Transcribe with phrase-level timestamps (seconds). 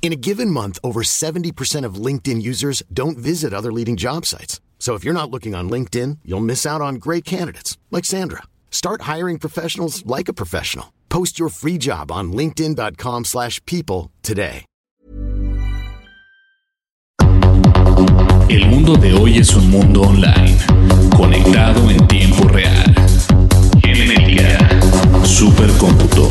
[0.00, 4.58] In a given month, over 70% of LinkedIn users don't visit other leading job sites.
[4.78, 8.44] So if you're not looking on LinkedIn, you'll miss out on great candidates like Sandra.
[8.70, 10.94] Start hiring professionals like a professional.
[11.10, 14.64] Post your free job on linkedin.com/people today.
[18.48, 20.56] El mundo de hoy es un mundo online,
[21.14, 22.94] conectado en tiempo real.
[25.24, 26.30] Supercómputo,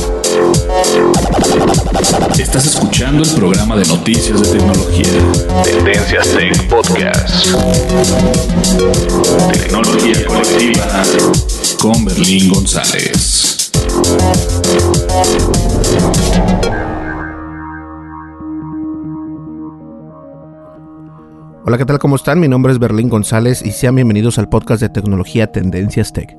[2.39, 5.05] Estás escuchando el programa de noticias de tecnología.
[5.63, 7.45] Tendencias Tech Podcast.
[9.53, 11.03] Tecnología colectiva
[11.79, 13.71] con Berlín González.
[21.63, 21.99] Hola, ¿qué tal?
[21.99, 22.39] ¿Cómo están?
[22.39, 26.35] Mi nombre es Berlín González y sean bienvenidos al podcast de tecnología Tendencias Tech.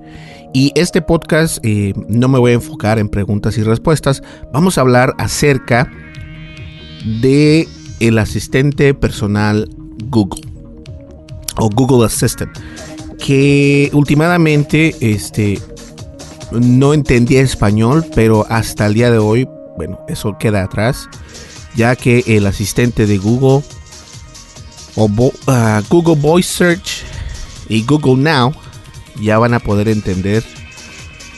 [0.55, 4.23] Y este podcast eh, no me voy a enfocar en preguntas y respuestas,
[4.53, 5.91] vamos a hablar acerca
[7.21, 7.67] de
[8.01, 9.69] el asistente personal
[10.11, 10.43] Google
[11.57, 12.57] o Google Assistant
[13.19, 15.59] que últimamente este
[16.51, 21.09] no entendía español, pero hasta el día de hoy, bueno, eso queda atrás,
[21.75, 23.65] ya que el asistente de Google
[24.97, 25.11] o
[25.47, 27.05] ah, Google Voice Search
[27.69, 28.53] y Google Now
[29.21, 30.43] ya van a poder entender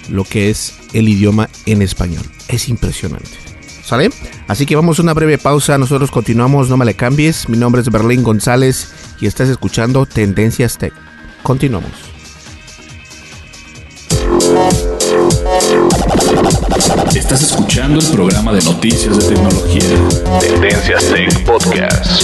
[0.09, 2.25] lo que es el idioma en español.
[2.49, 3.31] Es impresionante.
[3.85, 4.11] ¿Sale?
[4.49, 5.77] Así que vamos a una breve pausa.
[5.77, 7.49] Nosotros continuamos, no me le cambies.
[7.49, 8.89] Mi nombre es Berlín González
[9.21, 10.95] y estás escuchando Tendencias Tech.
[11.43, 11.93] Continuamos.
[17.15, 19.83] Estás escuchando el programa de noticias de tecnología.
[20.41, 22.23] Tendencias Tech Podcast.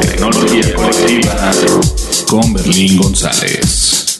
[0.00, 1.50] Tecnología colectiva
[2.28, 4.18] con Berlín González.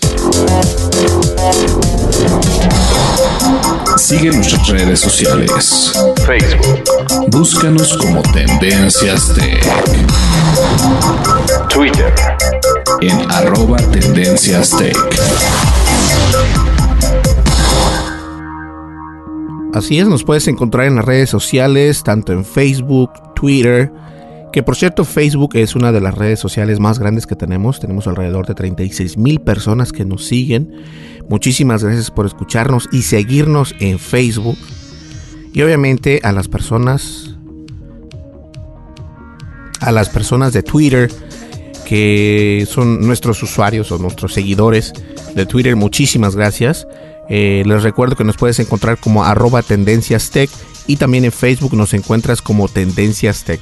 [3.97, 5.93] Sigue nuestras redes sociales.
[6.25, 6.85] Facebook.
[7.29, 9.63] Búscanos como Tendencias Tech.
[11.69, 12.15] Twitter.
[13.01, 14.97] En arroba Tendencias Tech.
[19.75, 23.93] Así es, nos puedes encontrar en las redes sociales, tanto en Facebook, Twitter,
[24.57, 28.07] que por cierto Facebook es una de las redes sociales más grandes que tenemos, tenemos
[28.07, 30.73] alrededor de 36 mil personas que nos siguen.
[31.29, 34.57] Muchísimas gracias por escucharnos y seguirnos en Facebook.
[35.53, 37.37] Y obviamente a las personas,
[39.81, 41.13] a las personas de Twitter,
[41.85, 44.95] que son nuestros usuarios o nuestros seguidores
[45.35, 46.89] de Twitter, muchísimas gracias.
[47.29, 50.33] Eh, les recuerdo que nos puedes encontrar como arroba tendencias
[50.87, 53.61] y también en Facebook nos encuentras como tendencias tech.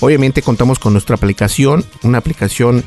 [0.00, 2.84] Obviamente contamos con nuestra aplicación, una aplicación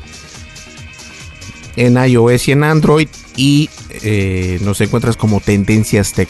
[1.76, 6.28] en iOS y en Android y eh, nos encuentras como tendencias tech.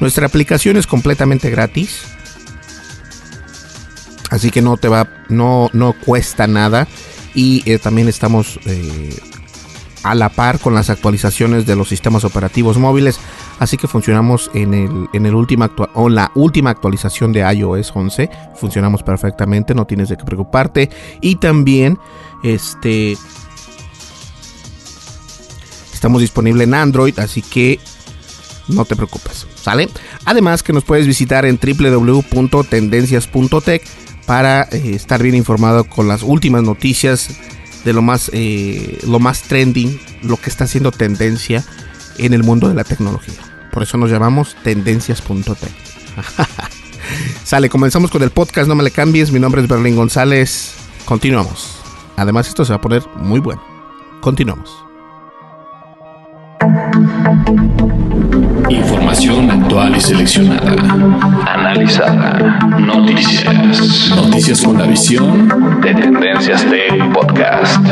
[0.00, 2.02] Nuestra aplicación es completamente gratis.
[4.30, 6.88] Así que no te va, no, no cuesta nada.
[7.34, 9.14] Y eh, también estamos eh,
[10.02, 13.18] a la par con las actualizaciones de los sistemas operativos móviles.
[13.58, 18.30] Así que funcionamos en, el, en el última o la última actualización de iOS 11.
[18.56, 20.88] Funcionamos perfectamente, no tienes de qué preocuparte.
[21.20, 21.98] Y también
[22.42, 23.16] este
[25.92, 27.80] estamos disponibles en Android, así que
[28.68, 29.88] no te preocupes, ¿sale?
[30.26, 33.82] Además que nos puedes visitar en www.tendencias.tech
[34.26, 37.30] para eh, estar bien informado con las últimas noticias
[37.84, 41.64] de lo más, eh, lo más trending, lo que está haciendo tendencia
[42.18, 43.43] en el mundo de la tecnología.
[43.74, 45.72] Por eso nos llamamos tendencias.tech.
[47.44, 49.32] Sale, comenzamos con el podcast, no me le cambies.
[49.32, 50.76] Mi nombre es Berlín González.
[51.04, 51.80] Continuamos.
[52.16, 53.60] Además, esto se va a poner muy bueno.
[54.20, 54.72] Continuamos.
[58.68, 60.70] Información actual y seleccionada.
[61.44, 62.60] Analizada.
[62.78, 64.10] Noticias.
[64.14, 67.84] Noticias con la visión de Tendencias Tech Podcast.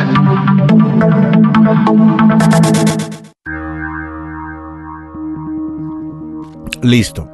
[6.83, 7.29] Listo.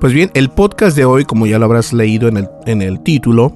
[0.00, 3.00] Pues bien, el podcast de hoy, como ya lo habrás leído en el, en el
[3.02, 3.54] título,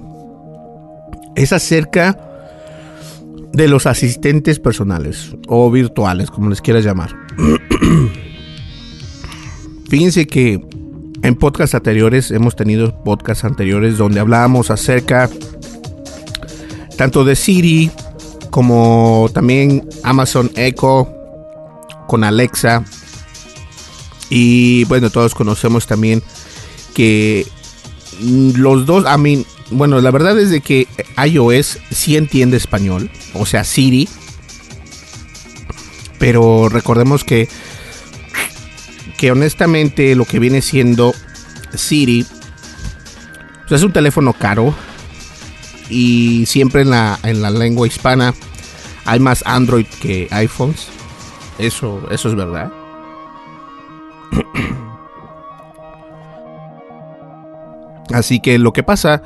[1.35, 2.19] es acerca
[3.53, 7.11] de los asistentes personales o virtuales, como les quieras llamar.
[9.89, 10.61] Fíjense que
[11.23, 15.29] en podcasts anteriores, hemos tenido podcasts anteriores donde hablábamos acerca
[16.97, 17.91] tanto de Siri
[18.51, 21.09] como también Amazon Echo
[22.07, 22.85] con Alexa.
[24.31, 26.23] Y bueno, todos conocemos también
[26.95, 27.47] que
[28.21, 30.89] los dos, a mí, bueno, la verdad es de que
[31.25, 34.09] iOS sí entiende español, o sea, Siri.
[36.19, 37.49] Pero recordemos que
[39.17, 41.15] que honestamente lo que viene siendo
[41.75, 42.27] Siri
[43.69, 44.75] pues, es un teléfono caro
[45.89, 48.35] y siempre en la, en la lengua hispana
[49.05, 50.89] hay más Android que iPhones.
[51.59, 52.73] Eso, eso es verdad.
[58.13, 59.23] Así que lo que pasa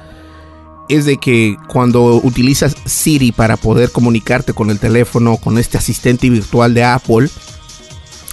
[0.88, 6.28] es de que cuando utilizas Siri para poder comunicarte con el teléfono, con este asistente
[6.28, 7.28] virtual de Apple,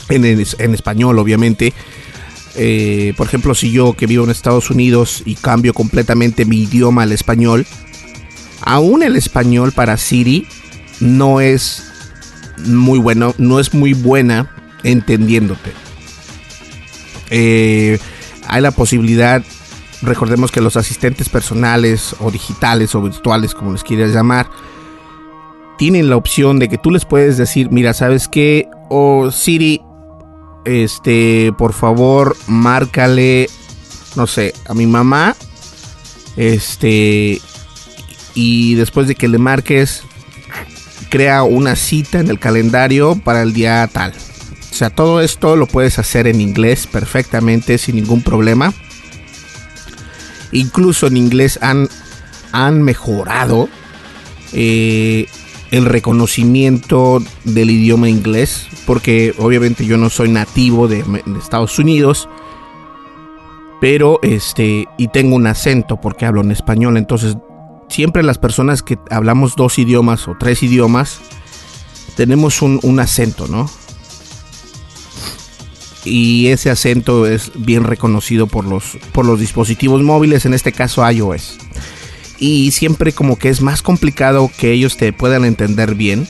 [0.10, 1.74] en, español, obviamente.
[2.56, 7.04] Eh, por ejemplo, si yo que vivo en Estados Unidos y cambio completamente mi idioma
[7.04, 7.68] al español,
[8.62, 10.48] aún el español para Siri
[11.00, 11.84] no es
[12.66, 14.50] muy bueno, no es muy buena
[14.84, 15.87] entendiéndote.
[17.30, 18.00] Eh,
[18.48, 19.44] hay la posibilidad,
[20.02, 24.50] recordemos que los asistentes personales o digitales o virtuales, como les quieras llamar,
[25.78, 28.68] tienen la opción de que tú les puedes decir, mira, ¿sabes qué?
[28.90, 29.82] O Siri,
[30.66, 33.48] este, por favor, márcale,
[34.16, 35.36] no sé, a mi mamá,
[36.36, 37.40] este,
[38.34, 40.04] y después de que le marques,
[41.10, 44.14] crea una cita en el calendario para el día tal.
[44.72, 48.74] O sea, todo esto lo puedes hacer en inglés perfectamente, sin ningún problema.
[50.52, 51.90] Incluso en inglés han,
[52.52, 53.70] han mejorado
[54.54, 55.28] eh,
[55.72, 61.04] el reconocimiento del idioma inglés, porque obviamente yo no soy nativo de,
[61.38, 62.30] Estados Unidos,
[63.82, 67.38] pero este, y tengo un acento porque hablo en español, entonces
[67.90, 71.20] siempre las personas que hablamos dos idiomas o tres idiomas,
[72.16, 73.70] tenemos un, un acento, ¿no?
[76.08, 81.10] Y ese acento es bien reconocido por los, por los dispositivos móviles, en este caso
[81.10, 81.58] iOS
[82.40, 86.28] y siempre como que es más complicado que ellos te puedan entender bien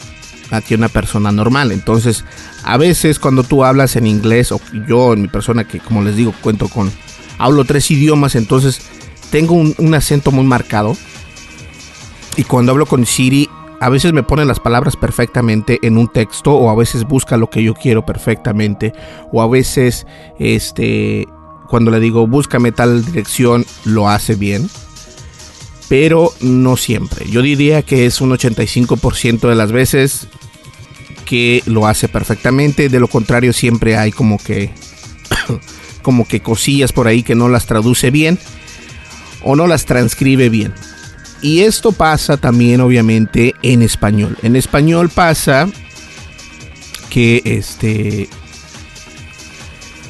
[0.52, 1.72] a que una persona normal.
[1.72, 2.24] Entonces,
[2.64, 6.16] a veces cuando tú hablas en inglés o yo en mi persona que como les
[6.16, 6.92] digo cuento con
[7.38, 8.82] hablo tres idiomas, entonces
[9.30, 10.96] tengo un, acento muy marcado.
[12.38, 16.54] Y cuando hablo con Siri, a veces me pone las palabras perfectamente en un texto
[16.54, 18.94] o a veces busca lo que yo quiero perfectamente
[19.32, 20.06] o a veces
[20.40, 21.28] este
[21.70, 24.70] cuando le digo búscame tal dirección lo hace bien
[25.90, 27.30] pero no siempre.
[27.30, 30.28] Yo diría que es un 85% de las veces
[31.26, 34.72] que lo hace perfectamente, de lo contrario siempre hay como que
[36.02, 38.40] como que cosillas por ahí que no las traduce bien
[39.44, 40.74] o no las transcribe bien.
[41.42, 44.38] Y esto pasa también obviamente en español.
[44.42, 45.70] En español pasa
[47.10, 48.28] que este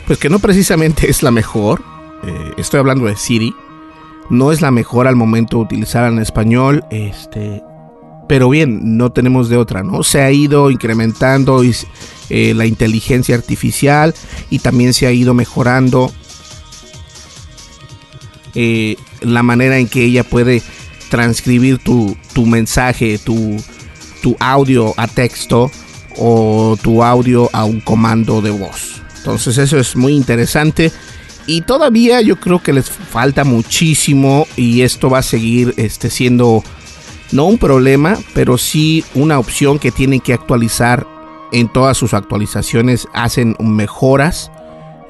[0.06, 1.84] pues que no precisamente es la mejor.
[2.24, 3.54] Eh, estoy hablando de Siri
[4.30, 7.64] no es la mejor al momento de utilizar en español, este,
[8.28, 10.04] pero bien, no tenemos de otra, ¿no?
[10.04, 11.62] Se ha ido incrementando
[12.30, 14.14] eh, la inteligencia artificial
[14.50, 16.12] y también se ha ido mejorando
[18.54, 20.62] eh, la manera en que ella puede
[21.10, 23.58] transcribir tu, tu mensaje, tu,
[24.22, 25.72] tu audio a texto
[26.18, 29.02] o tu audio a un comando de voz.
[29.18, 30.92] Entonces eso es muy interesante
[31.46, 36.64] y todavía yo creo que les falta muchísimo y esto va a seguir este, siendo
[37.32, 41.08] no un problema, pero sí una opción que tienen que actualizar
[41.52, 43.08] en todas sus actualizaciones.
[43.14, 44.52] Hacen mejoras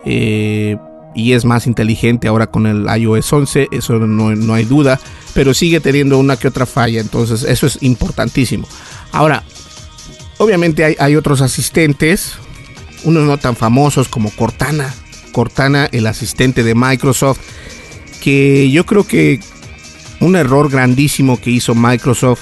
[0.06, 0.78] eh,
[1.18, 5.00] y es más inteligente ahora con el iOS 11, eso no, no hay duda,
[5.34, 8.68] pero sigue teniendo una que otra falla, entonces eso es importantísimo.
[9.12, 9.44] Ahora,
[10.38, 12.34] obviamente hay, hay otros asistentes,
[13.04, 14.94] unos no tan famosos como Cortana,
[15.32, 17.40] Cortana, el asistente de Microsoft,
[18.22, 19.40] que yo creo que
[20.20, 22.42] un error grandísimo que hizo Microsoft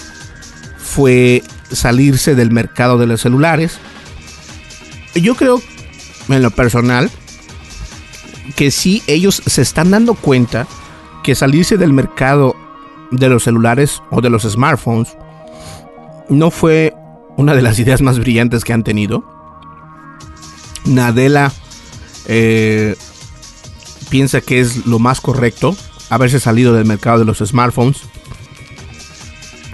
[0.77, 3.79] fue salirse del mercado de los celulares.
[5.13, 5.61] Yo creo
[6.27, 7.09] en lo personal,
[8.55, 10.67] que sí ellos se están dando cuenta
[11.23, 12.55] que salirse del mercado
[13.11, 15.15] de los celulares o de los smartphones
[16.29, 16.93] no fue
[17.37, 19.23] una de las ideas más brillantes que han tenido.
[20.85, 21.51] Nadella
[22.27, 22.95] eh,
[24.09, 25.75] piensa que es lo más correcto
[26.09, 28.01] haberse salido del mercado de los smartphones.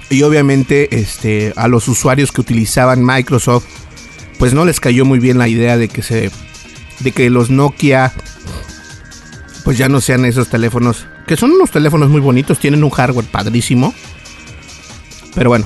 [0.09, 3.65] Y obviamente este, a los usuarios que utilizaban Microsoft,
[4.39, 6.31] pues no les cayó muy bien la idea de que se
[6.99, 8.13] de que los Nokia
[9.63, 13.25] pues ya no sean esos teléfonos que son unos teléfonos muy bonitos, tienen un hardware
[13.25, 13.93] padrísimo.
[15.33, 15.65] Pero bueno,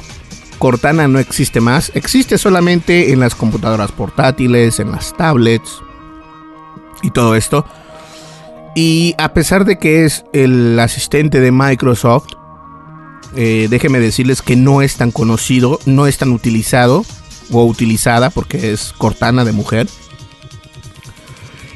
[0.59, 5.81] Cortana no existe más, existe solamente en las computadoras portátiles, en las tablets
[7.01, 7.65] y todo esto.
[8.75, 12.33] Y a pesar de que es el asistente de Microsoft,
[13.35, 17.05] eh, déjenme decirles que no es tan conocido, no es tan utilizado
[17.51, 19.87] o utilizada porque es Cortana de mujer.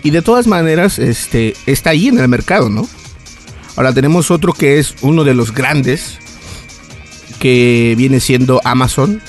[0.04, 2.88] Y de todas maneras, este, está ahí en el mercado, ¿no?
[3.76, 6.20] Ahora tenemos otro que es uno de los grandes,
[7.40, 9.22] que viene siendo Amazon.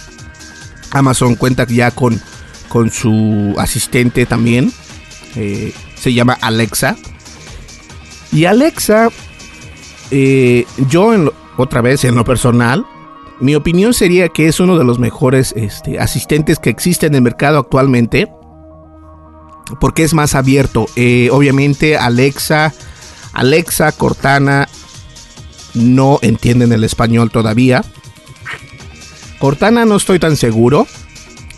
[0.91, 2.21] Amazon cuenta ya con,
[2.69, 4.73] con su asistente también.
[5.37, 6.97] Eh, se llama Alexa.
[8.33, 9.09] Y Alexa,
[10.11, 12.87] eh, yo en otra vez en lo personal,
[13.41, 17.23] mi opinión sería que es uno de los mejores este, asistentes que existen en el
[17.23, 18.29] mercado actualmente.
[19.79, 20.87] Porque es más abierto.
[20.97, 22.73] Eh, obviamente Alexa,
[23.33, 24.69] Alexa, Cortana
[25.75, 27.85] no entienden el español todavía.
[29.39, 30.87] Cortana no estoy tan seguro.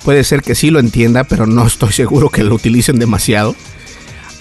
[0.05, 3.55] Puede ser que sí lo entienda, pero no estoy seguro que lo utilicen demasiado.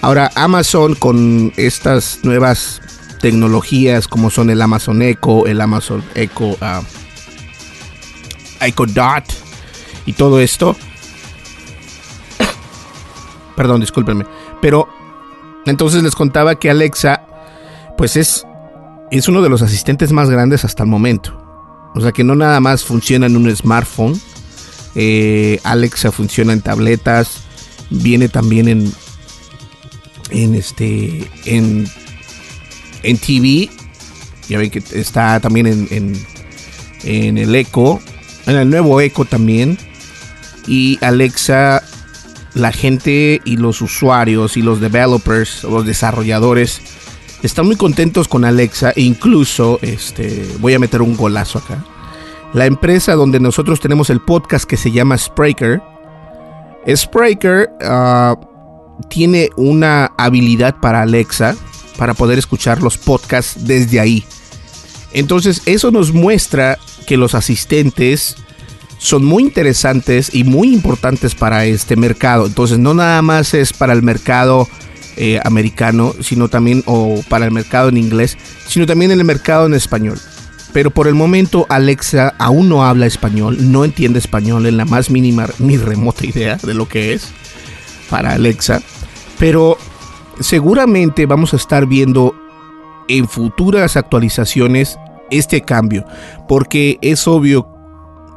[0.02, 2.82] Ahora, Amazon con estas nuevas
[3.22, 6.84] tecnologías como son el Amazon Echo, el Amazon Echo, uh,
[8.60, 9.26] Echo Dot
[10.08, 10.76] y todo esto.
[13.62, 14.26] Perdón, discúlpenme.
[14.60, 14.88] Pero
[15.68, 17.28] entonces les contaba que Alexa,
[17.96, 18.44] pues es,
[19.12, 21.40] es uno de los asistentes más grandes hasta el momento.
[21.94, 24.20] O sea que no nada más funciona en un smartphone.
[24.96, 27.44] Eh, Alexa funciona en tabletas.
[27.92, 28.92] Viene también en.
[30.32, 31.30] En este.
[31.46, 31.88] En.
[33.04, 33.70] En TV.
[34.50, 35.88] Ya ven que está también en.
[35.92, 36.26] En,
[37.04, 38.00] en el Echo.
[38.48, 39.78] En el nuevo Echo también.
[40.66, 41.84] Y Alexa.
[42.54, 46.82] La gente y los usuarios y los developers, los desarrolladores
[47.44, 51.84] están muy contentos con Alexa e incluso este, voy a meter un golazo acá.
[52.54, 55.82] La empresa donde nosotros tenemos el podcast que se llama Spreaker,
[56.88, 58.36] Spreaker ah,
[59.10, 61.56] tiene una habilidad para Alexa
[61.98, 64.26] para poder escuchar los podcasts desde ahí.
[65.14, 68.38] Entonces eso nos muestra que los asistentes
[69.02, 72.46] son muy interesantes y muy importantes para este mercado.
[72.46, 74.68] Entonces no nada más es para el mercado
[75.18, 79.66] eh, americano, sino también, o para el mercado en inglés, sino también en el mercado
[79.66, 80.20] en español.
[80.72, 85.10] Pero por el momento Alexa aún no habla español, no entiende español en la más
[85.10, 87.28] mínima ni remota idea de lo que es
[88.08, 88.84] para Alexa.
[89.40, 89.80] Pero
[90.40, 92.36] seguramente vamos a estar viendo
[93.08, 95.00] en futuras actualizaciones
[95.32, 96.06] este cambio,
[96.48, 97.71] porque es obvio,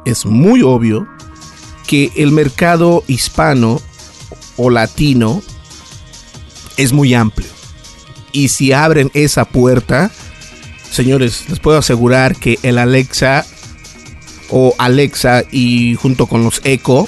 [0.05, 1.07] es muy obvio
[1.87, 3.81] que el mercado hispano
[4.57, 5.41] o latino
[6.77, 7.49] es muy amplio.
[8.31, 10.11] Y si abren esa puerta,
[10.91, 13.45] señores, les puedo asegurar que el Alexa
[14.49, 17.07] o Alexa y junto con los Echo,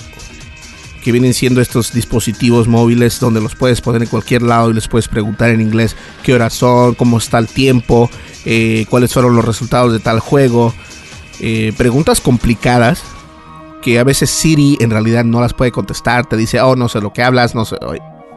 [1.04, 4.88] que vienen siendo estos dispositivos móviles donde los puedes poner en cualquier lado y les
[4.88, 8.10] puedes preguntar en inglés qué horas son, cómo está el tiempo,
[8.46, 10.74] eh, cuáles fueron los resultados de tal juego.
[11.40, 13.02] Eh, preguntas complicadas
[13.82, 17.00] que a veces Siri en realidad no las puede contestar, te dice, oh, no sé
[17.00, 17.78] lo que hablas, no sé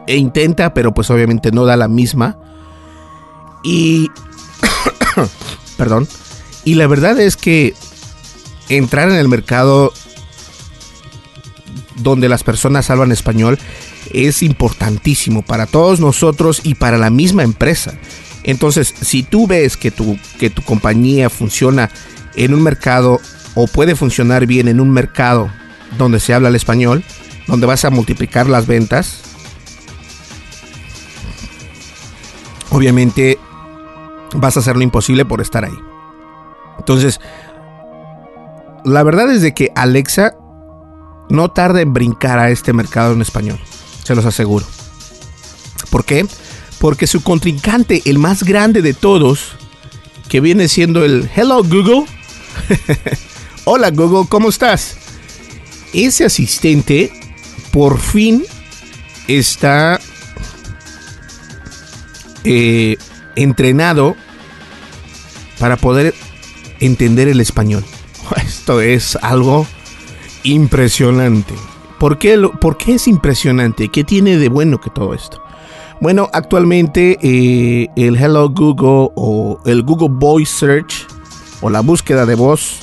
[0.07, 2.37] e intenta, pero pues obviamente no da la misma.
[3.63, 4.09] Y...
[5.77, 6.07] perdón.
[6.63, 7.73] Y la verdad es que
[8.69, 9.91] entrar en el mercado
[11.97, 13.59] donde las personas hablan español
[14.13, 17.93] es importantísimo para todos nosotros y para la misma empresa.
[18.43, 21.89] Entonces, si tú ves que tu, que tu compañía funciona
[22.35, 23.19] en un mercado
[23.55, 25.49] o puede funcionar bien en un mercado
[25.97, 27.03] donde se habla el español,
[27.47, 29.21] donde vas a multiplicar las ventas,
[32.69, 33.37] obviamente
[34.33, 35.77] vas a hacer lo imposible por estar ahí.
[36.79, 37.19] Entonces,
[38.83, 40.35] la verdad es de que Alexa
[41.29, 43.59] no tarda en brincar a este mercado en español,
[44.03, 44.65] se los aseguro.
[45.89, 46.25] ¿Por qué?
[46.79, 49.55] Porque su contrincante, el más grande de todos,
[50.29, 52.05] que viene siendo el Hello Google.
[53.65, 54.97] Hola Google, ¿cómo estás?
[55.93, 57.11] Ese asistente
[57.71, 58.43] por fin
[59.27, 59.99] está
[62.43, 62.97] eh,
[63.35, 64.15] entrenado
[65.59, 66.13] para poder
[66.79, 67.83] entender el español.
[68.45, 69.67] Esto es algo
[70.43, 71.53] impresionante.
[71.99, 73.89] ¿Por qué, ¿Por qué es impresionante?
[73.89, 75.41] ¿Qué tiene de bueno que todo esto?
[75.99, 81.05] Bueno, actualmente eh, el Hello Google o el Google Voice Search
[81.61, 82.79] o la búsqueda de voz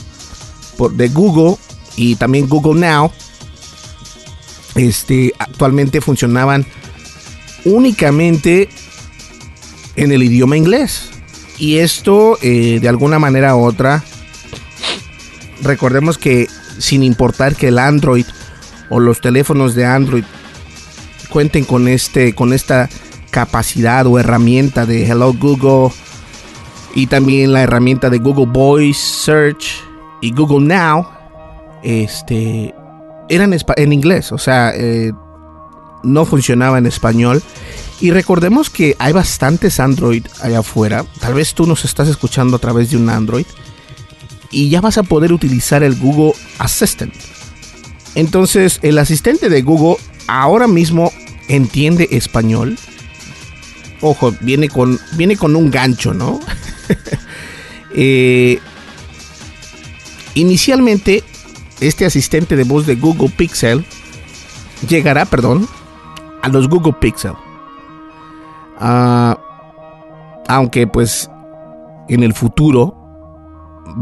[0.92, 1.56] de Google
[1.96, 3.10] y también Google Now
[4.76, 6.64] este, actualmente funcionaban
[7.64, 8.68] únicamente
[9.96, 11.10] en el idioma inglés.
[11.58, 14.04] Y esto, eh, de alguna manera u otra,
[15.62, 16.46] recordemos que
[16.78, 18.26] sin importar que el Android
[18.88, 20.24] o los teléfonos de Android
[21.30, 22.88] cuenten con este, con esta
[23.30, 25.92] capacidad o herramienta de Hello Google
[26.94, 29.82] y también la herramienta de Google Voice Search
[30.20, 31.06] y Google Now,
[31.82, 32.74] este,
[33.28, 35.12] eran en inglés, o sea, eh,
[36.02, 37.42] no funcionaba en español.
[38.00, 41.04] Y recordemos que hay bastantes Android allá afuera.
[41.20, 43.46] Tal vez tú nos estás escuchando a través de un Android.
[44.50, 47.12] Y ya vas a poder utilizar el Google Assistant.
[48.14, 51.12] Entonces, el asistente de Google ahora mismo
[51.48, 52.78] entiende español.
[54.00, 56.40] Ojo, viene con, viene con un gancho, ¿no?
[58.00, 58.60] Eh,
[60.34, 61.24] inicialmente
[61.80, 63.84] este asistente de voz de Google Pixel
[64.86, 65.66] llegará, perdón,
[66.42, 67.32] a los Google Pixel.
[68.78, 69.38] Ah,
[70.48, 71.30] aunque pues
[72.08, 72.94] en el futuro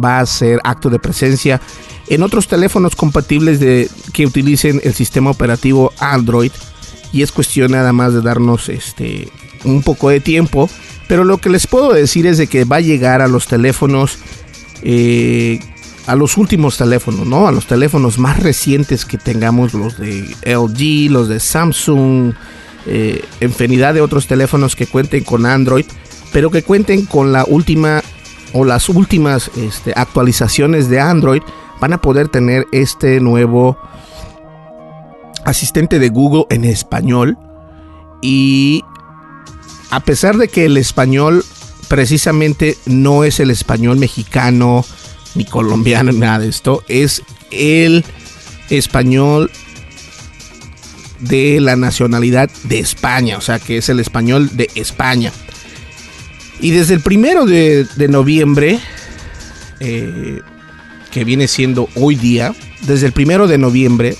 [0.04, 1.60] va a ser acto de presencia
[2.08, 6.52] en otros teléfonos compatibles de que utilicen el sistema operativo Android
[7.12, 9.30] y es cuestión nada más de darnos este
[9.64, 10.68] un poco de tiempo
[11.08, 14.18] pero lo que les puedo decir es de que va a llegar a los teléfonos
[14.82, 15.60] eh,
[16.06, 17.48] a los últimos teléfonos, ¿no?
[17.48, 22.32] A los teléfonos más recientes que tengamos, los de LG, los de Samsung,
[22.86, 25.84] eh, infinidad de otros teléfonos que cuenten con Android,
[26.32, 28.02] pero que cuenten con la última
[28.52, 31.42] o las últimas este, actualizaciones de Android,
[31.80, 33.76] van a poder tener este nuevo
[35.44, 37.36] asistente de Google en español.
[38.22, 38.82] Y
[39.90, 41.44] a pesar de que el español
[41.88, 44.84] precisamente no es el español mexicano,
[45.34, 46.82] ni colombiano, ni nada de esto.
[46.88, 48.04] Es el
[48.70, 49.50] español
[51.20, 55.32] de la nacionalidad de España, o sea que es el español de España.
[56.60, 58.80] Y desde el primero de, noviembre,
[59.80, 60.40] eh,
[61.10, 64.16] que viene siendo hoy día, desde el primero de noviembre,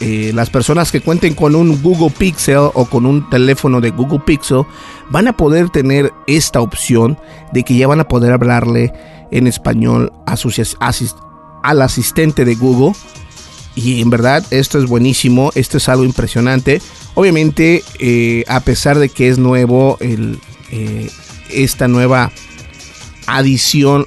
[0.00, 4.20] eh, las personas que cuenten con un Google Pixel o con un teléfono de Google
[4.20, 4.64] Pixel
[5.10, 7.18] van a poder tener esta opción
[7.52, 8.92] de que ya van a poder hablarle
[9.30, 10.36] en español a
[11.62, 12.92] al asistente de Google.
[13.74, 16.82] Y en verdad esto es buenísimo, esto es algo impresionante.
[17.14, 21.10] Obviamente, eh, a pesar de que es nuevo eh,
[21.50, 22.32] esta nueva
[23.26, 24.04] adición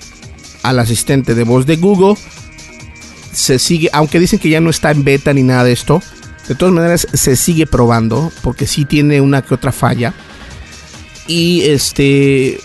[0.62, 2.16] al asistente de voz de Google,
[3.32, 6.02] se sigue, aunque dicen que ya no está en beta ni nada de esto,
[6.48, 10.14] de todas maneras se sigue probando porque sí tiene una que otra falla.
[11.28, 12.60] Y este,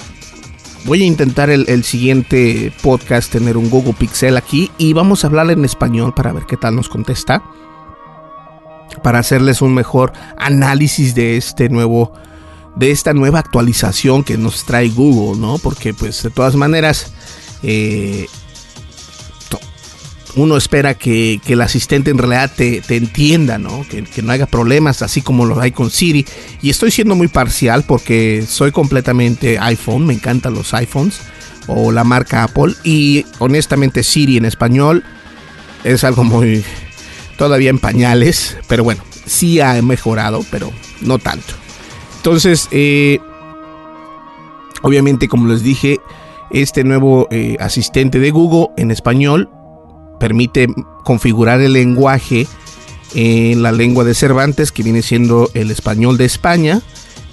[0.85, 5.50] voy a intentar el, siguiente podcast tener un Google Pixel aquí y vamos a hablar
[5.50, 7.42] en español para ver qué tal nos contesta.
[9.03, 12.12] Para hacerles un mejor análisis de este nuevo,
[12.77, 15.59] de esta nueva actualización que nos trae Google, ¿no?
[15.59, 17.12] Porque pues de todas maneras,
[17.62, 18.29] eh,
[20.37, 23.87] uno espera que, el asistente en realidad te, entienda, ¿no?
[23.88, 26.27] Que, no haya problemas, así como lo hay con Siri.
[26.62, 31.20] Y estoy siendo muy parcial porque soy completamente iPhone, me encantan los iPhones
[31.66, 32.75] o la marca Apple.
[32.83, 35.05] Y honestamente Siri en español
[35.85, 36.64] es algo muy
[37.37, 41.55] todavía en pañales, pero bueno, sí ha mejorado, pero no tanto.
[42.16, 43.18] Entonces, eh,
[44.83, 45.99] obviamente como les dije,
[46.51, 49.49] este nuevo eh, asistente de Google en español
[50.24, 50.68] permite
[51.04, 52.46] configurar el lenguaje
[53.14, 56.80] en la lengua de Cervantes, que viene siendo el español de España,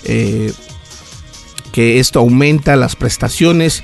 [0.04, 0.52] eh,
[1.72, 3.82] que esto aumenta las prestaciones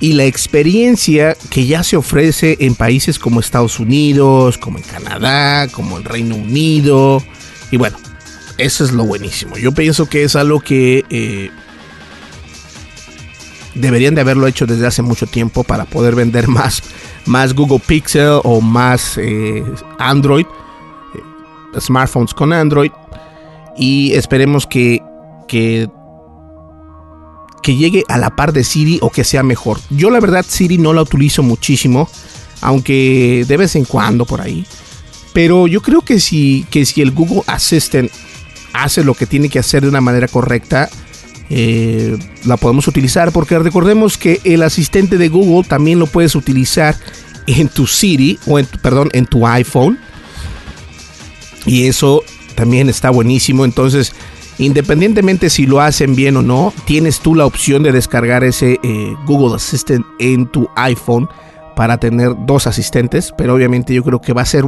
[0.00, 5.68] y la experiencia que ya se ofrece en países como Estados Unidos, como en Canadá,
[5.68, 7.22] como el Reino Unido,
[7.70, 7.96] y bueno,
[8.58, 9.56] eso es lo buenísimo.
[9.56, 11.52] Yo pienso que es algo que eh,
[13.76, 16.82] deberían de haberlo hecho desde hace mucho tiempo para poder vender más,
[17.26, 19.64] más Google Pixel o más eh,
[19.98, 22.90] Android, eh, smartphones con Android.
[23.76, 25.02] Y esperemos que,
[25.46, 25.88] que,
[27.62, 29.78] que llegue a la par de Siri o que sea mejor.
[29.90, 32.08] Yo la verdad Siri no la utilizo muchísimo,
[32.62, 34.64] aunque de vez en cuando por ahí.
[35.34, 38.10] Pero yo creo que si, que si el Google Assistant
[38.72, 40.88] hace lo que tiene que hacer de una manera correcta,
[41.48, 46.96] la podemos utilizar porque recordemos que el asistente de Google también lo puedes utilizar
[47.46, 49.98] en tu Siri o en perdón en tu iPhone.
[51.64, 52.22] Y eso
[52.54, 53.64] también está buenísimo.
[53.64, 54.12] Entonces
[54.58, 59.14] independientemente si lo hacen bien o no tienes tú la opción de descargar ese eh,
[59.26, 61.28] Google Assistant en tu iPhone
[61.74, 63.32] para tener dos asistentes.
[63.36, 64.64] Pero obviamente yo creo que va a ser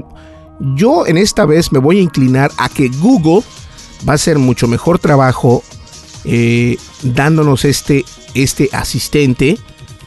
[0.60, 3.44] yo en esta vez me voy a inclinar a que Google
[4.08, 5.62] va a hacer mucho mejor trabajo
[6.24, 8.04] eh, dándonos este,
[8.35, 9.59] este asistente,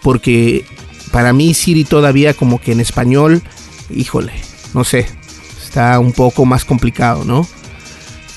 [0.01, 0.65] porque
[1.11, 3.41] para mí Siri todavía como que en español,
[3.89, 4.33] híjole,
[4.73, 5.07] no sé,
[5.63, 7.47] está un poco más complicado, ¿no?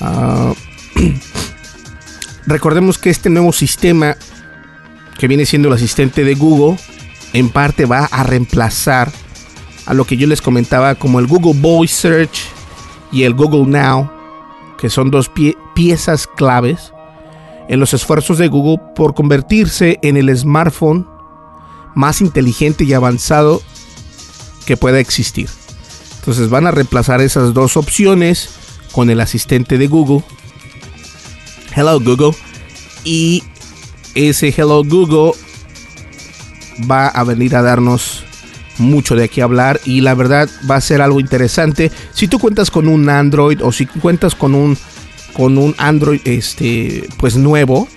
[0.01, 0.53] Ah,
[2.45, 4.17] recordemos que este nuevo sistema
[5.17, 6.77] que viene siendo el asistente de Google,
[7.33, 9.11] en parte va a reemplazar
[9.85, 12.39] a lo que yo les comentaba como el Google Voice Search
[13.11, 14.11] y el Google Now,
[14.77, 15.31] que son dos
[15.73, 16.91] piezas claves
[17.67, 21.07] en los esfuerzos de Google por convertirse en el smartphone
[21.95, 23.61] más inteligente y avanzado
[24.65, 25.49] que pueda existir.
[26.19, 28.49] Entonces van a reemplazar esas dos opciones
[28.91, 30.23] con el asistente de Google.
[31.75, 32.35] Hello Google.
[33.03, 33.43] Y
[34.15, 35.33] ese Hello Google
[36.89, 38.23] va a venir a darnos
[38.77, 41.91] mucho de aquí hablar y la verdad va a ser algo interesante.
[42.13, 44.77] Si tú cuentas con un Android o si cuentas con un
[45.35, 47.87] con un Android este pues nuevo.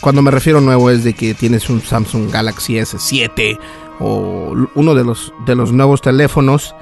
[0.00, 3.58] Cuando me refiero nuevo es de que tienes un Samsung Galaxy S7
[3.98, 6.74] o uno de los de los nuevos teléfonos,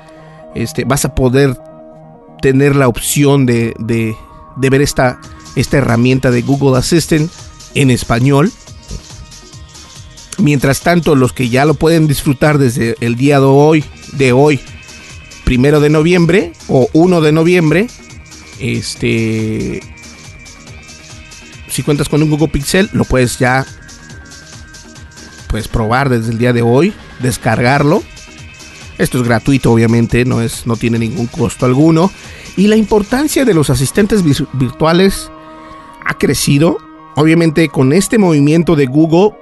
[0.55, 1.57] este vas a poder
[2.43, 4.17] tener la opción de, de,
[4.71, 5.21] ver esta,
[5.55, 7.31] esta herramienta de Google Assistant
[7.75, 8.53] en español.
[10.39, 14.61] Mientras tanto, los que ya lo pueden disfrutar desde el día de hoy, de hoy,
[15.45, 17.87] primero de noviembre o 1 de noviembre,
[18.61, 19.81] este.
[21.69, 23.67] Si cuentas con un Google Pixel, lo puedes ya.
[25.49, 26.93] Puedes probar desde el día de hoy.
[27.21, 28.03] Descargarlo.
[28.99, 30.25] Esto es gratuito, obviamente.
[30.25, 32.11] No, es, no tiene ningún costo alguno.
[32.57, 35.31] Y la importancia de los asistentes virtuales
[36.07, 36.79] ha crecido.
[37.15, 39.37] Obviamente, con este movimiento de Google.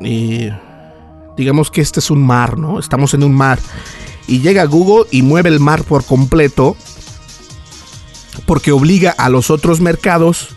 [0.00, 0.50] Eh,
[1.36, 2.78] digamos que este es un mar, ¿no?
[2.78, 3.58] Estamos en un mar.
[4.26, 6.76] Y llega Google y mueve el mar por completo
[8.48, 10.56] porque obliga a los otros mercados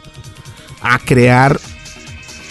[0.82, 1.60] a crear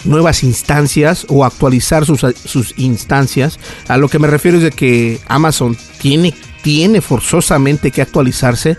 [0.03, 3.59] nuevas instancias o actualizar sus, instancias.
[3.87, 8.77] A lo que me refiero es de que Amazon tiene, tiene forzosamente que actualizarse,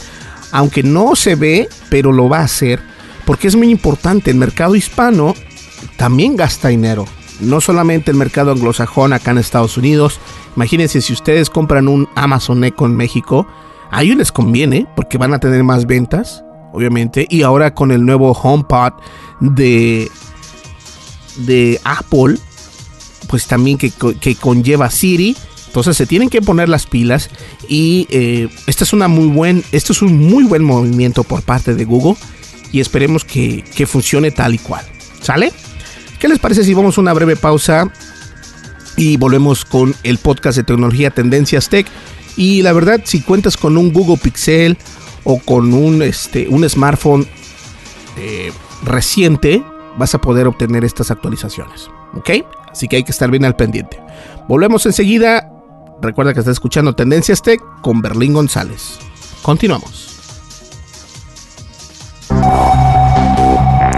[0.53, 2.81] aunque no se ve, pero lo va a hacer,
[3.27, 4.31] porque es muy importante.
[4.31, 5.35] El mercado hispano
[5.97, 7.07] también gasta dinero,
[7.41, 10.21] no solamente el mercado anglosajón acá en Estados Unidos.
[10.55, 13.49] Imagínense si ustedes compran un Amazon Echo en México,
[13.91, 17.27] a ellos les conviene porque van a tener más ventas, obviamente.
[17.29, 18.93] Y ahora con el nuevo HomePod
[19.41, 20.11] de,
[21.39, 22.37] de Apple,
[23.29, 23.93] pues también que,
[24.41, 25.37] conlleva Siri.
[25.67, 27.31] Entonces se tienen que poner las pilas
[27.67, 31.75] y eh, este es una muy buen, esto es un muy buen movimiento por parte
[31.75, 32.15] de Google
[32.73, 34.85] y esperemos que, que funcione tal y cual.
[35.23, 35.51] ¿Sale?
[36.19, 37.91] ¿Qué les parece si vamos a una breve pausa
[38.99, 41.87] y volvemos con el podcast de tecnología Tendencias Tech?
[42.37, 44.77] Y la verdad, si cuentas con un Google Pixel
[45.25, 47.27] o con un, este, un smartphone
[48.17, 48.53] eh,
[48.85, 49.63] reciente,
[49.97, 51.91] vas a poder obtener estas actualizaciones.
[52.15, 52.31] ¿Ok?
[52.71, 54.01] Así que hay que estar bien al pendiente.
[54.49, 55.49] Volvemos enseguida.
[56.01, 58.99] Recuerda que estás escuchando Tendencias Tech con Berlín González.
[59.43, 60.09] Continuamos.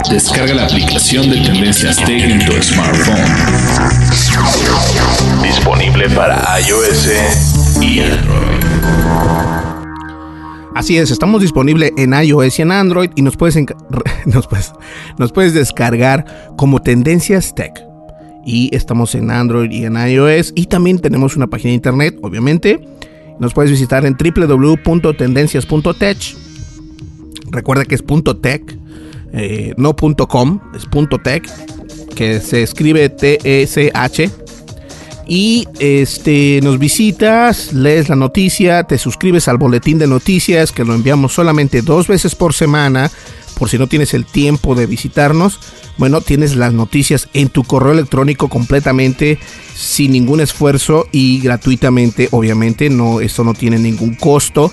[0.09, 3.17] Descarga la aplicación de Tendencias Tech en tu smartphone.
[5.41, 7.09] Disponible para iOS
[7.81, 9.74] y Android.
[10.75, 13.55] Así es, estamos disponibles en iOS y en Android y nos puedes,
[15.17, 17.81] nos puedes, descargar como Tendencias Tech.
[18.45, 22.85] Y estamos en Android y en iOS y también tenemos una página de internet, obviamente.
[23.39, 26.17] Nos puedes visitar en www.tendencias.tech.
[27.51, 28.03] Recuerda que es
[28.41, 28.77] .tech,
[29.31, 30.89] eh, no .com, es
[31.23, 31.49] .tech,
[32.15, 34.44] que se escribe T-E-C-H
[35.27, 40.93] y este nos visitas, lees la noticia, te suscribes al boletín de noticias que lo
[40.93, 43.09] enviamos solamente dos veces por semana,
[43.57, 45.59] por si no tienes el tiempo de visitarnos.
[45.97, 49.39] Bueno, tienes las noticias en tu correo electrónico completamente
[49.75, 54.71] sin ningún esfuerzo y gratuitamente, obviamente, no esto no tiene ningún costo.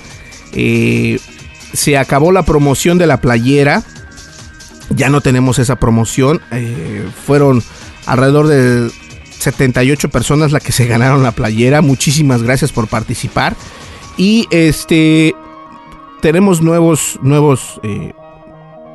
[0.53, 1.19] Eh,
[1.73, 3.85] se acabó la promoción de la playera.
[4.91, 6.41] Ya no tenemos esa promoción.
[6.51, 7.63] Eh, fueron
[8.07, 8.91] alrededor de
[9.43, 11.83] 78 personas las que se ganaron la playera.
[11.83, 13.57] Muchísimas gracias por participar.
[14.17, 15.35] Y este
[16.23, 18.13] tenemos nuevos, nuevos, eh,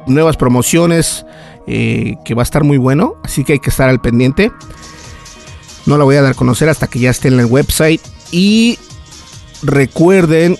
[0.08, 1.26] nuevas promociones
[1.68, 4.52] eh, que va a estar muy bueno, así que hay que estar al pendiente.
[5.86, 8.80] No la voy a dar a conocer hasta que ya esté en el website y
[9.62, 10.58] recuerden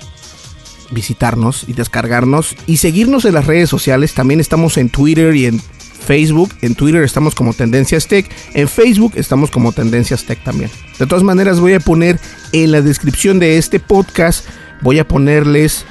[0.91, 4.13] visitarnos y descargarnos y seguirnos en las redes sociales.
[4.13, 5.62] También estamos en Twitter y en
[5.99, 6.53] Facebook.
[6.62, 8.29] En Twitter estamos como Tendencias Tech.
[8.53, 10.69] En Facebook estamos como Tendencias Tech también.
[10.99, 12.19] De todas maneras voy a poner
[12.53, 14.45] en la descripción de este podcast,
[14.81, 15.86] voy a ponerles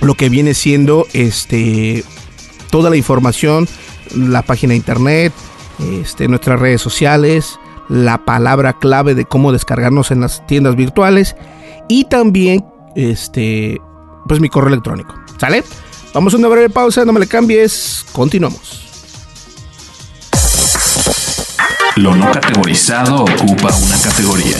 [0.00, 2.04] lo que viene siendo este
[2.70, 3.68] toda la información,
[4.16, 5.32] la página de internet,
[6.02, 11.36] este, nuestras redes sociales, la palabra clave de cómo descargarnos en las tiendas virtuales
[11.88, 12.64] y también
[12.96, 13.80] este
[14.26, 15.14] pues mi correo electrónico.
[15.38, 15.62] ¿Sale?
[16.14, 18.84] Vamos a una breve pausa, no me le cambies, continuamos.
[21.96, 24.58] Lo no categorizado ocupa una categoría.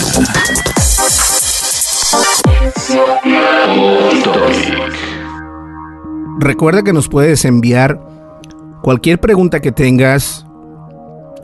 [6.40, 8.00] Recuerda que nos puedes enviar
[8.82, 10.44] cualquier pregunta que tengas,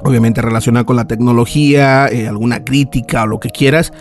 [0.02, 3.92] obviamente relacionada con la tecnología, eh, alguna crítica o lo que quieras.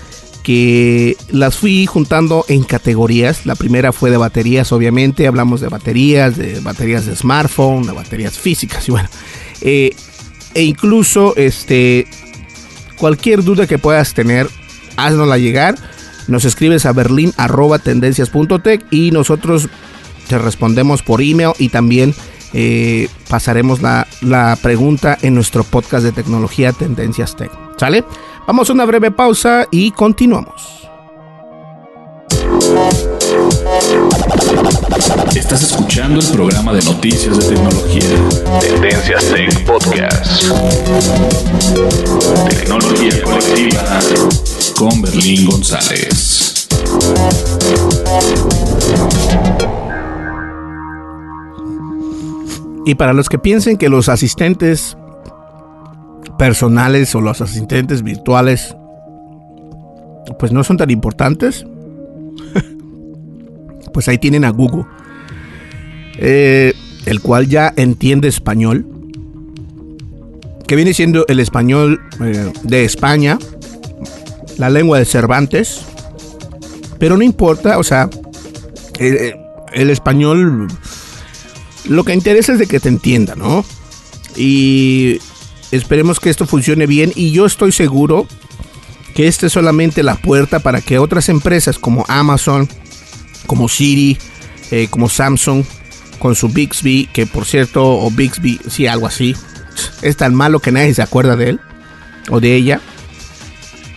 [0.43, 3.47] que las fui juntando en categorías.
[3.47, 5.27] La primera fue de baterías, obviamente.
[5.27, 9.09] Hablamos de baterías, de baterías de smartphone, de baterías físicas y bueno.
[9.63, 9.97] Eh,
[10.55, 12.07] e incluso este,
[12.99, 14.49] cualquier duda que puedas tener,
[14.97, 15.75] haznosla llegar.
[16.27, 19.69] Nos escribes a berlin.tendencias.tech y nosotros
[20.29, 22.15] te respondemos por email y también
[22.53, 27.51] eh, pasaremos la, la pregunta en nuestro podcast de tecnología Tendencias Tech.
[27.77, 28.05] ¿Sale?
[28.47, 30.89] Vamos a una breve pausa y continuamos.
[35.37, 38.01] Estás escuchando el programa de noticias de tecnología.
[38.61, 40.43] Tendencias Tech Podcast.
[42.49, 44.01] Tecnología colectiva
[44.79, 46.69] con Berlín González.
[52.87, 54.97] Y para los que piensen que los asistentes
[56.39, 58.75] personales o los asistentes virtuales
[60.39, 61.67] pues no son tan importantes,
[63.95, 64.85] pues ahí tienen a Google,
[66.19, 66.75] eh,
[67.07, 68.87] el cual ya entiende español,
[70.67, 73.39] que viene siendo el español eh, de España,
[74.59, 75.81] la lengua de Cervantes,
[76.99, 78.11] pero no importa, o sea,
[78.99, 80.69] el, español
[81.89, 83.65] lo que interesa es de que te entienda, ¿no?
[84.37, 85.21] Y
[85.75, 88.29] Esperemos que esto funcione bien y yo estoy seguro
[89.13, 92.69] que esta es solamente la puerta para que otras empresas como Amazon,
[93.47, 94.19] como Siri,
[94.71, 95.65] eh, como Samsung,
[96.19, 99.37] con su Bixby, que por cierto, o Bixby, sí, algo así,
[100.03, 101.61] es tan malo que nadie se acuerda de él
[102.31, 102.81] o de ella.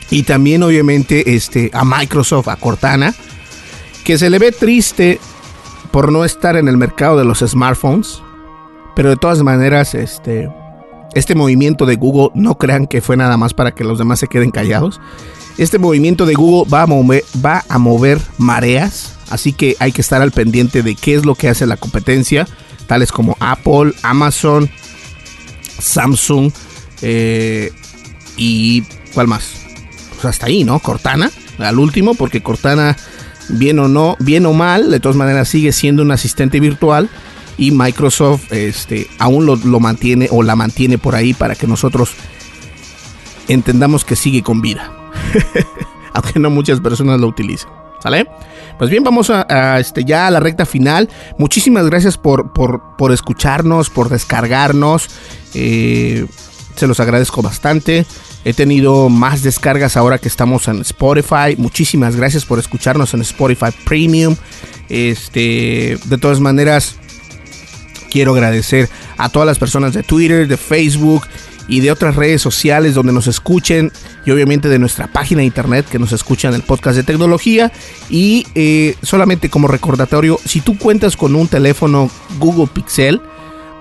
[0.10, 3.14] Y también obviamente este, a Microsoft, a Cortana,
[4.04, 5.20] que se le ve triste
[5.92, 8.22] por no estar en el mercado de los smartphones.
[8.96, 10.50] Pero de todas maneras, este,
[11.14, 14.28] este movimiento de Google, no crean que fue nada más para que los demás se
[14.28, 15.00] queden callados.
[15.58, 20.02] Este movimiento de Google va a mover, va a mover mareas, así que hay que
[20.02, 22.48] estar al pendiente de qué es lo que hace la competencia,
[22.88, 24.70] tales como Apple, Amazon,
[25.80, 26.52] Samsung
[27.02, 27.72] eh,
[28.36, 29.54] y ¿cuál más?
[30.16, 30.80] Pues hasta ahí, ¿no?
[30.80, 32.98] Cortana, al último, porque Cortana,
[33.50, 37.10] bien o no, bien o mal, de todas maneras sigue siendo un asistente virtual
[37.58, 42.12] y Microsoft este, aún lo, mantiene o la mantiene por ahí para que nosotros
[43.48, 44.94] entendamos que sigue con vida.
[46.14, 47.72] Aunque no muchas personas lo utilizan.
[48.78, 51.10] Pues bien, vamos a, este, ya a la recta final.
[51.38, 55.10] Muchísimas gracias por, por, escucharnos, por descargarnos.
[55.54, 56.28] Eh,
[56.76, 58.06] se los agradezco bastante.
[58.46, 61.56] He tenido más descargas ahora que estamos en Spotify.
[61.58, 64.36] Muchísimas gracias por escucharnos en Spotify Premium.
[64.90, 66.96] Este, de todas maneras,
[68.12, 71.24] quiero agradecer a todas las personas de Twitter, de Facebook
[71.68, 73.92] y de otras redes sociales donde nos escuchen
[74.26, 77.72] y obviamente de nuestra página de internet que nos escuchan el podcast de tecnología
[78.10, 83.22] y eh, solamente como recordatorio si tú cuentas con un teléfono Google Pixel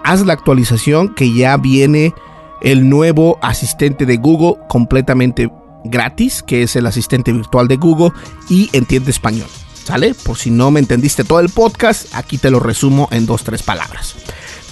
[0.04, 2.14] haz la actualización que ya viene
[2.62, 5.50] el nuevo asistente de Google completamente
[5.84, 8.12] gratis que es el asistente virtual de Google
[8.48, 9.48] y entiende español
[9.86, 10.14] ¿Sale?
[10.14, 13.62] Por si no me entendiste todo el podcast, aquí te lo resumo en dos, tres
[13.62, 14.16] palabras.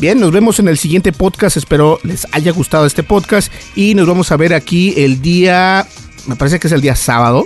[0.01, 1.57] Bien, nos vemos en el siguiente podcast.
[1.57, 3.53] Espero les haya gustado este podcast.
[3.77, 5.87] Y nos vamos a ver aquí el día.
[6.27, 7.45] Me parece que es el día sábado.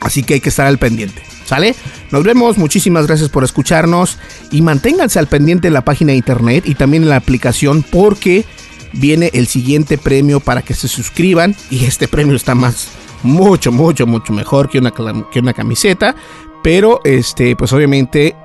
[0.00, 1.22] Así que hay que estar al pendiente.
[1.44, 1.74] ¿Sale?
[2.10, 4.18] Nos vemos, muchísimas gracias por escucharnos
[4.52, 8.44] y manténganse al pendiente en la página de internet y también en la aplicación porque
[8.92, 12.86] viene el siguiente premio para que se suscriban y este premio está más,
[13.24, 16.14] mucho, mucho, mucho mejor que una, que una camiseta,
[16.62, 18.36] pero este, pues obviamente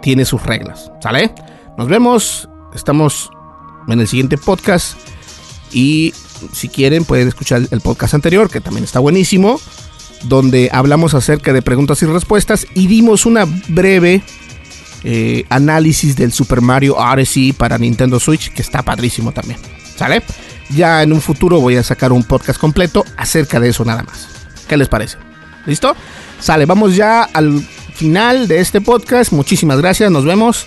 [0.00, 1.34] tiene sus reglas, ¿sale?
[1.76, 3.30] Nos vemos, estamos
[3.86, 4.96] en el siguiente podcast
[5.72, 6.14] y
[6.52, 9.60] si quieren pueden escuchar el podcast anterior que también está buenísimo
[10.22, 14.22] donde hablamos acerca de preguntas y respuestas y dimos una breve
[15.04, 19.60] eh, análisis del Super Mario Odyssey para Nintendo Switch, que está padrísimo también.
[19.96, 20.22] ¿Sale?
[20.70, 24.28] Ya en un futuro voy a sacar un podcast completo acerca de eso nada más.
[24.66, 25.18] ¿Qué les parece?
[25.66, 25.94] ¿Listo?
[26.40, 27.60] Sale, vamos ya al
[27.94, 29.32] final de este podcast.
[29.32, 30.66] Muchísimas gracias, nos vemos.